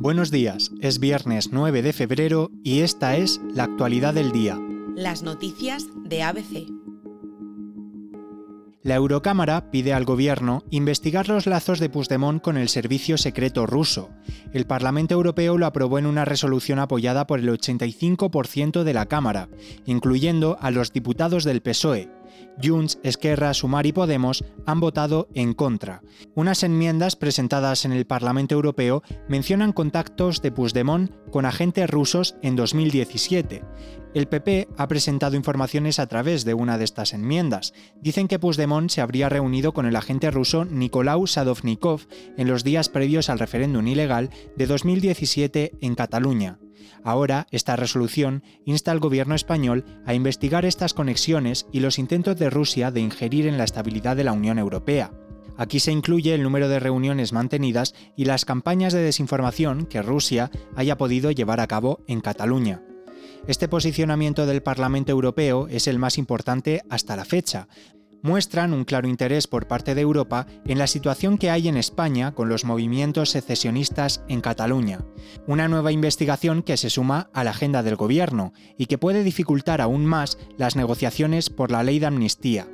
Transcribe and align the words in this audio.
Buenos 0.00 0.30
días, 0.30 0.72
es 0.80 0.98
viernes 0.98 1.50
9 1.52 1.82
de 1.82 1.92
febrero 1.92 2.50
y 2.64 2.80
esta 2.80 3.18
es 3.18 3.38
la 3.52 3.64
actualidad 3.64 4.14
del 4.14 4.32
día. 4.32 4.58
Las 4.96 5.22
noticias 5.22 5.88
de 5.94 6.22
ABC. 6.22 6.66
La 8.82 8.94
Eurocámara 8.94 9.70
pide 9.70 9.92
al 9.92 10.06
gobierno 10.06 10.64
investigar 10.70 11.28
los 11.28 11.46
lazos 11.46 11.80
de 11.80 11.90
Puigdemont 11.90 12.40
con 12.40 12.56
el 12.56 12.70
servicio 12.70 13.18
secreto 13.18 13.66
ruso. 13.66 14.08
El 14.54 14.64
Parlamento 14.64 15.12
Europeo 15.12 15.58
lo 15.58 15.66
aprobó 15.66 15.98
en 15.98 16.06
una 16.06 16.24
resolución 16.24 16.78
apoyada 16.78 17.26
por 17.26 17.38
el 17.38 17.50
85% 17.50 18.84
de 18.84 18.94
la 18.94 19.04
Cámara, 19.04 19.50
incluyendo 19.84 20.56
a 20.62 20.70
los 20.70 20.94
diputados 20.94 21.44
del 21.44 21.60
PSOE, 21.60 22.08
Junts, 22.62 22.98
Esquerra, 23.02 23.54
Sumar 23.54 23.86
y 23.86 23.92
Podemos 23.92 24.44
han 24.66 24.80
votado 24.80 25.28
en 25.34 25.54
contra. 25.54 26.02
Unas 26.34 26.62
enmiendas 26.62 27.16
presentadas 27.16 27.84
en 27.84 27.92
el 27.92 28.06
Parlamento 28.06 28.54
Europeo 28.54 29.02
mencionan 29.28 29.72
contactos 29.72 30.42
de 30.42 30.52
Puigdemont 30.52 31.10
con 31.30 31.46
agentes 31.46 31.88
rusos 31.88 32.36
en 32.42 32.56
2017. 32.56 33.62
El 34.12 34.26
PP 34.26 34.68
ha 34.76 34.88
presentado 34.88 35.36
informaciones 35.36 36.00
a 36.00 36.06
través 36.06 36.44
de 36.44 36.54
una 36.54 36.78
de 36.78 36.84
estas 36.84 37.12
enmiendas. 37.12 37.72
Dicen 38.00 38.26
que 38.26 38.40
Puigdemont 38.40 38.90
se 38.90 39.00
habría 39.00 39.28
reunido 39.28 39.72
con 39.72 39.86
el 39.86 39.94
agente 39.94 40.30
ruso 40.32 40.64
Nicolau 40.64 41.26
Sadovnikov 41.28 42.00
en 42.36 42.48
los 42.48 42.64
días 42.64 42.88
previos 42.88 43.30
al 43.30 43.38
referéndum 43.38 43.86
ilegal 43.86 44.30
de 44.56 44.66
2017 44.66 45.72
en 45.80 45.94
Cataluña. 45.94 46.58
Ahora, 47.04 47.46
esta 47.50 47.76
resolución 47.76 48.42
insta 48.64 48.90
al 48.90 49.00
gobierno 49.00 49.34
español 49.34 49.84
a 50.06 50.14
investigar 50.14 50.64
estas 50.64 50.94
conexiones 50.94 51.66
y 51.72 51.80
los 51.80 51.98
intentos 51.98 52.38
de 52.38 52.50
Rusia 52.50 52.90
de 52.90 53.00
ingerir 53.00 53.46
en 53.46 53.58
la 53.58 53.64
estabilidad 53.64 54.16
de 54.16 54.24
la 54.24 54.32
Unión 54.32 54.58
Europea. 54.58 55.12
Aquí 55.56 55.78
se 55.78 55.92
incluye 55.92 56.34
el 56.34 56.42
número 56.42 56.68
de 56.68 56.80
reuniones 56.80 57.32
mantenidas 57.32 57.94
y 58.16 58.24
las 58.24 58.44
campañas 58.44 58.92
de 58.92 59.02
desinformación 59.02 59.86
que 59.86 60.00
Rusia 60.00 60.50
haya 60.74 60.96
podido 60.96 61.30
llevar 61.30 61.60
a 61.60 61.66
cabo 61.66 62.02
en 62.06 62.20
Cataluña. 62.20 62.82
Este 63.46 63.68
posicionamiento 63.68 64.46
del 64.46 64.62
Parlamento 64.62 65.12
Europeo 65.12 65.66
es 65.68 65.86
el 65.86 65.98
más 65.98 66.18
importante 66.18 66.82
hasta 66.88 67.16
la 67.16 67.24
fecha, 67.24 67.68
muestran 68.22 68.72
un 68.72 68.84
claro 68.84 69.08
interés 69.08 69.46
por 69.46 69.66
parte 69.66 69.94
de 69.94 70.00
Europa 70.00 70.46
en 70.66 70.78
la 70.78 70.86
situación 70.86 71.38
que 71.38 71.50
hay 71.50 71.68
en 71.68 71.76
España 71.76 72.32
con 72.32 72.48
los 72.48 72.64
movimientos 72.64 73.30
secesionistas 73.30 74.22
en 74.28 74.40
Cataluña. 74.40 75.00
Una 75.46 75.68
nueva 75.68 75.92
investigación 75.92 76.62
que 76.62 76.76
se 76.76 76.90
suma 76.90 77.30
a 77.32 77.44
la 77.44 77.50
agenda 77.50 77.82
del 77.82 77.96
gobierno 77.96 78.52
y 78.76 78.86
que 78.86 78.98
puede 78.98 79.24
dificultar 79.24 79.80
aún 79.80 80.06
más 80.06 80.38
las 80.56 80.76
negociaciones 80.76 81.50
por 81.50 81.70
la 81.70 81.82
ley 81.82 81.98
de 81.98 82.06
amnistía. 82.06 82.66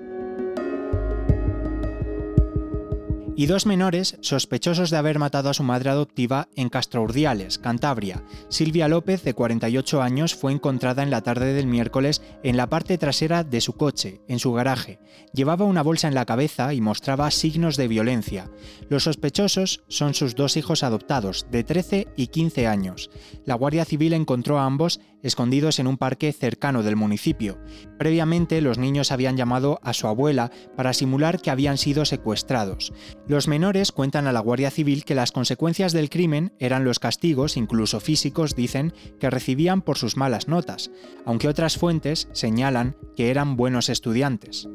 Y 3.37 3.47
dos 3.47 3.67
menores 3.67 4.17
sospechosos 4.23 4.89
de 4.89 4.97
haber 4.97 5.19
matado 5.19 5.51
a 5.51 5.55
su 5.55 5.63
madre 5.63 5.91
adoptiva 5.91 6.49
en 6.57 6.71
Castrourdiales, 6.71 7.59
Cantabria. 7.59 8.25
Silvia 8.49 8.89
López, 8.89 9.23
de 9.23 9.35
48 9.35 10.01
años, 10.01 10.35
fue 10.35 10.53
encontrada 10.53 11.03
en 11.03 11.11
la 11.11 11.21
tarde 11.21 11.53
del 11.53 11.67
miércoles 11.67 12.23
en 12.43 12.57
la 12.57 12.69
parte 12.69 12.97
trasera 12.97 13.45
de 13.45 13.61
su 13.61 13.75
coche, 13.75 14.23
en 14.27 14.39
su 14.39 14.55
garaje. 14.55 14.99
Llevaba 15.35 15.67
una 15.67 15.83
bolsa 15.83 16.09
en 16.09 16.15
la 16.15 16.25
cabeza 16.25 16.73
y 16.73 16.81
mostraba 16.81 17.31
signos 17.31 17.77
de 17.77 17.89
violencia. 17.89 18.51
Los 18.89 19.05
sospechosos 19.05 19.85
son 19.89 20.15
sus 20.15 20.35
dos 20.35 20.57
hijos 20.57 20.83
adoptados, 20.83 21.47
de 21.51 21.63
13 21.63 22.09
y 22.17 22.29
15 22.29 22.67
años. 22.67 23.11
La 23.45 23.55
Guardia 23.55 23.85
Civil 23.85 24.15
encontró 24.15 24.59
a 24.59 24.65
ambos 24.65 25.01
escondidos 25.23 25.79
en 25.79 25.87
un 25.89 25.99
parque 25.99 26.33
cercano 26.33 26.83
del 26.83 26.97
municipio. 26.97 27.59
Previamente, 27.99 28.61
los 28.61 28.79
niños 28.79 29.11
habían 29.13 29.37
llamado 29.37 29.81
a 29.83 29.93
su 29.93 30.07
abuela 30.07 30.51
para 30.77 30.93
simular 30.93 31.41
que 31.41 31.51
habían 31.51 31.79
sido 31.79 32.05
secuestrados. 32.05 32.93
Los 33.29 33.49
menores 33.49 33.91
cuentan 33.91 34.29
a 34.29 34.33
la 34.33 34.39
Guardia 34.39 34.71
Civil 34.71 35.05
que 35.05 35.17
las 35.17 35.33
consecuencias 35.33 35.93
del 35.93 36.11
crimen 36.11 36.53
eran 36.61 36.85
los 36.85 37.01
castigos, 37.01 37.57
incluso 37.57 37.99
físicos, 37.99 38.55
dicen, 38.55 38.95
que 39.19 39.31
recibían 39.31 39.83
por 39.83 39.99
sus 39.99 40.17
malas 40.17 40.47
notas, 40.47 40.93
aunque 41.25 41.49
otras 41.49 41.77
fuentes 41.77 42.29
señalan 42.33 42.97
que 43.17 43.31
eran 43.31 43.57
buenos 43.57 43.89
estudiantes. 43.89 44.69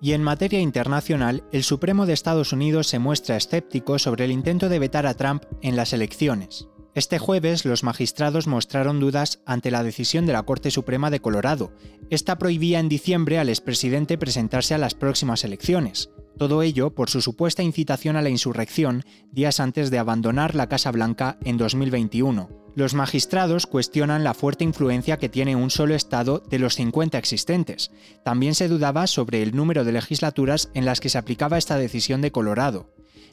Y 0.00 0.12
en 0.12 0.22
materia 0.22 0.60
internacional, 0.60 1.44
el 1.52 1.62
Supremo 1.64 2.06
de 2.06 2.12
Estados 2.12 2.52
Unidos 2.52 2.88
se 2.88 2.98
muestra 2.98 3.36
escéptico 3.36 3.98
sobre 3.98 4.24
el 4.24 4.32
intento 4.32 4.68
de 4.68 4.78
vetar 4.80 5.06
a 5.06 5.14
Trump 5.14 5.44
en 5.62 5.76
las 5.76 5.92
elecciones. 5.92 6.68
Este 6.94 7.18
jueves 7.18 7.64
los 7.64 7.84
magistrados 7.84 8.46
mostraron 8.46 9.00
dudas 9.00 9.40
ante 9.46 9.70
la 9.70 9.82
decisión 9.82 10.26
de 10.26 10.34
la 10.34 10.42
Corte 10.42 10.70
Suprema 10.70 11.10
de 11.10 11.20
Colorado. 11.20 11.72
Esta 12.10 12.36
prohibía 12.36 12.80
en 12.80 12.90
diciembre 12.90 13.38
al 13.38 13.48
expresidente 13.48 14.18
presentarse 14.18 14.74
a 14.74 14.78
las 14.78 14.94
próximas 14.94 15.42
elecciones. 15.44 16.10
Todo 16.36 16.62
ello 16.62 16.94
por 16.94 17.08
su 17.08 17.22
supuesta 17.22 17.62
incitación 17.62 18.16
a 18.16 18.22
la 18.22 18.28
insurrección 18.28 19.04
días 19.30 19.58
antes 19.58 19.90
de 19.90 19.98
abandonar 19.98 20.54
la 20.54 20.68
Casa 20.68 20.90
Blanca 20.92 21.38
en 21.44 21.56
2021. 21.56 22.61
Los 22.74 22.94
magistrados 22.94 23.66
cuestionan 23.66 24.24
la 24.24 24.32
fuerte 24.32 24.64
influencia 24.64 25.18
que 25.18 25.28
tiene 25.28 25.56
un 25.56 25.70
solo 25.70 25.94
Estado 25.94 26.42
de 26.48 26.58
los 26.58 26.74
50 26.76 27.18
existentes. 27.18 27.90
También 28.24 28.54
se 28.54 28.68
dudaba 28.68 29.06
sobre 29.06 29.42
el 29.42 29.54
número 29.54 29.84
de 29.84 29.92
legislaturas 29.92 30.70
en 30.72 30.86
las 30.86 31.00
que 31.00 31.10
se 31.10 31.18
aplicaba 31.18 31.58
esta 31.58 31.76
decisión 31.76 32.22
de 32.22 32.32
Colorado. 32.32 32.88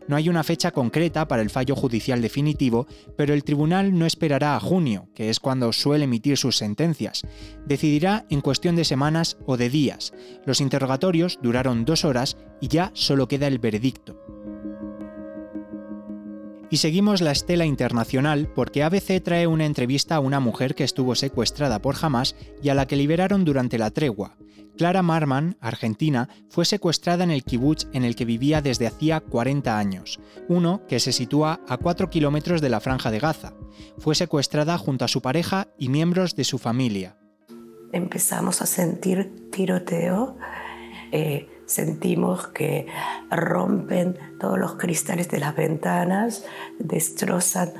No 0.09 0.15
hay 0.15 0.27
una 0.27 0.43
fecha 0.43 0.71
concreta 0.71 1.27
para 1.27 1.43
el 1.43 1.51
fallo 1.51 1.75
judicial 1.75 2.21
definitivo, 2.21 2.87
pero 3.15 3.33
el 3.33 3.43
tribunal 3.43 3.97
no 3.97 4.07
esperará 4.07 4.55
a 4.55 4.59
junio, 4.59 5.07
que 5.13 5.29
es 5.29 5.39
cuando 5.39 5.71
suele 5.71 6.05
emitir 6.05 6.35
sus 6.35 6.57
sentencias. 6.57 7.21
Decidirá 7.67 8.25
en 8.29 8.41
cuestión 8.41 8.75
de 8.75 8.85
semanas 8.85 9.37
o 9.45 9.55
de 9.55 9.69
días. 9.69 10.13
Los 10.45 10.61
interrogatorios 10.61 11.37
duraron 11.43 11.85
dos 11.85 12.05
horas 12.05 12.37
y 12.59 12.69
ya 12.69 12.91
solo 12.95 13.27
queda 13.27 13.45
el 13.47 13.59
veredicto. 13.59 14.19
Y 16.71 16.77
seguimos 16.77 17.21
la 17.21 17.31
estela 17.31 17.65
internacional 17.65 18.47
porque 18.53 18.83
ABC 18.83 19.23
trae 19.23 19.47
una 19.47 19.65
entrevista 19.65 20.15
a 20.15 20.19
una 20.19 20.39
mujer 20.39 20.75
que 20.75 20.83
estuvo 20.83 21.15
secuestrada 21.15 21.81
por 21.81 21.95
Hamas 21.99 22.35
y 22.61 22.69
a 22.69 22.75
la 22.75 22.85
que 22.85 22.95
liberaron 22.95 23.43
durante 23.43 23.79
la 23.79 23.89
tregua. 23.89 24.37
Clara 24.77 25.01
Marman, 25.01 25.57
argentina, 25.59 26.29
fue 26.47 26.63
secuestrada 26.63 27.25
en 27.25 27.31
el 27.31 27.43
kibutz 27.43 27.87
en 27.91 28.05
el 28.05 28.15
que 28.15 28.23
vivía 28.23 28.61
desde 28.61 28.87
hacía 28.87 29.19
40 29.19 29.77
años, 29.77 30.21
uno 30.47 30.85
que 30.87 31.01
se 31.01 31.11
sitúa 31.11 31.59
a 31.67 31.75
4 31.75 32.09
kilómetros 32.09 32.61
de 32.61 32.69
la 32.69 32.79
franja 32.79 33.11
de 33.11 33.19
Gaza. 33.19 33.53
Fue 33.97 34.15
secuestrada 34.15 34.77
junto 34.77 35.03
a 35.03 35.09
su 35.09 35.21
pareja 35.21 35.67
y 35.77 35.89
miembros 35.89 36.35
de 36.35 36.45
su 36.45 36.59
familia. 36.59 37.17
Empezamos 37.91 38.61
a 38.61 38.67
sentir 38.67 39.49
tiroteo, 39.51 40.37
eh, 41.11 41.47
sentimos 41.69 42.47
que 42.47 42.87
rompen 43.29 44.17
todos 44.39 44.57
los 44.57 44.73
cristales 44.73 45.29
de 45.29 45.39
las 45.39 45.55
ventanas, 45.55 46.43
destrozan 46.79 47.71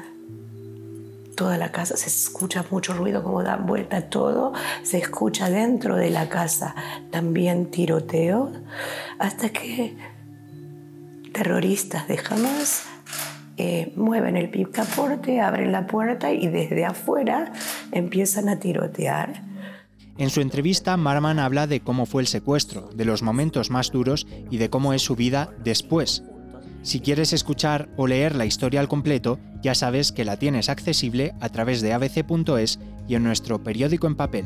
toda 1.36 1.58
la 1.58 1.72
casa, 1.72 1.98
se 1.98 2.08
escucha 2.08 2.66
mucho 2.70 2.94
ruido, 2.94 3.24
como 3.24 3.44
da 3.44 3.56
vuelta 3.56 4.10
todo, 4.10 4.54
se 4.84 4.98
escucha 4.98 5.50
dentro 5.50 5.96
de 5.96 6.10
la 6.10 6.30
casa 6.30 6.76
también 7.12 7.72
tiroteo, 7.72 8.52
hasta 9.18 9.50
que 9.50 9.98
terroristas 11.34 12.08
de 12.08 12.20
Hamas 12.30 12.84
eh, 13.58 13.92
mueven 13.96 14.38
el 14.38 14.50
picaporte, 14.50 15.42
abren 15.42 15.72
la 15.72 15.88
puerta 15.88 16.32
y 16.32 16.48
desde 16.48 16.86
afuera 16.86 17.54
empiezan 17.92 18.50
a 18.50 18.60
tirotear. 18.60 19.49
En 20.20 20.30
su 20.30 20.42
entrevista, 20.42 20.96
Marman 20.98 21.40
habla 21.40 21.66
de 21.66 21.80
cómo 21.80 22.06
fue 22.06 22.22
el 22.22 22.28
secuestro, 22.28 22.90
de 22.94 23.06
los 23.06 23.24
momentos 23.24 23.72
más 23.72 23.92
duros 23.92 24.28
y 24.52 24.58
de 24.58 24.70
cómo 24.70 24.94
es 24.94 25.02
su 25.02 25.16
vida 25.16 25.52
después, 25.64 26.24
si 26.82 27.02
quieres 27.02 27.34
escuchar 27.34 27.90
o 27.98 28.08
leer 28.08 28.36
la 28.36 28.46
historia 28.46 28.80
al 28.80 28.88
completo, 28.88 29.38
ya 29.62 29.76
sabes 29.76 30.12
que 30.12 30.24
la 30.24 30.38
tienes 30.38 30.70
accesible 30.70 31.34
a 31.42 31.50
través 31.50 31.82
de 31.82 31.94
abc.es 31.94 32.80
y 33.08 33.16
en 33.16 33.24
nuestro 33.24 33.62
periódico 33.64 34.08
en 34.08 34.16
papel. 34.16 34.46